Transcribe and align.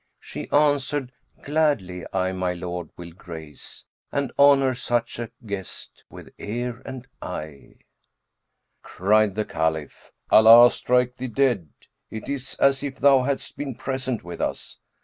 She 0.19 0.49
answered, 0.49 1.11
'Gladly 1.43 2.07
I, 2.11 2.31
my 2.31 2.53
lord, 2.53 2.89
will 2.97 3.11
grace 3.11 3.83
* 3.97 4.11
And 4.11 4.31
honour 4.39 4.73
such 4.73 5.19
a 5.19 5.29
guest 5.45 6.05
with 6.09 6.33
ear 6.39 6.81
and 6.85 7.05
eye.'" 7.21 7.75
Cried 8.81 9.35
the 9.35 9.45
Caliph, 9.45 10.11
"Allah 10.31 10.71
strike 10.71 11.17
thee 11.17 11.27
dead! 11.27 11.69
it 12.09 12.27
is 12.27 12.55
as 12.55 12.81
if 12.81 12.95
thou 12.95 13.21
hadst 13.21 13.57
been 13.57 13.75
present 13.75 14.23
with 14.23 14.41
us.'' 14.41 14.77